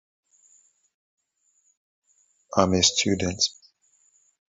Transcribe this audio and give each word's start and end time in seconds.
Him, 0.01 0.07
and 2.63 2.73
his 2.73 2.89
dad 2.89 3.13
are 3.21 3.21
best 3.21 3.21
friends. 3.21 3.59